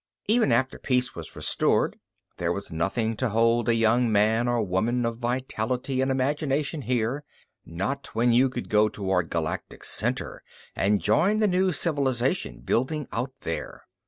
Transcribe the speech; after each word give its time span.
Even 0.27 0.51
after 0.51 0.79
peace 0.79 1.13
was 1.13 1.35
restored, 1.35 1.95
there 2.37 2.51
was 2.51 2.71
nothing 2.71 3.15
to 3.17 3.29
hold 3.29 3.69
a 3.69 3.75
young 3.75 4.11
man 4.11 4.47
or 4.47 4.59
woman 4.63 5.05
of 5.05 5.19
vitality 5.19 6.01
and 6.01 6.09
imagination 6.09 6.81
here 6.81 7.23
not 7.67 8.07
when 8.15 8.33
you 8.33 8.49
could 8.49 8.67
go 8.67 8.89
toward 8.89 9.29
Galactic 9.29 9.83
center 9.83 10.41
and 10.75 11.01
join 11.01 11.37
the 11.37 11.47
new 11.47 11.71
civilization 11.71 12.61
building 12.61 13.07
out 13.11 13.31
there. 13.41 13.83